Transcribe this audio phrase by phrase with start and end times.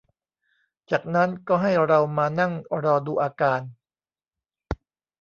[0.91, 2.51] จากนั้นก็ให้เรามานั่ง
[2.83, 3.61] รอดูอาการ